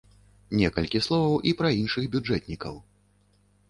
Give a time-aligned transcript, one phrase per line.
[0.61, 2.85] Некалькі словаў і пра іншых бюджэтнікаў.